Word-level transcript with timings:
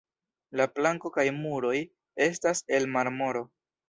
La 0.59 0.65
planko 0.77 1.11
kaj 1.17 1.25
muroj 1.35 1.73
estas 2.29 2.63
el 2.79 2.89
marmoro. 2.97 3.45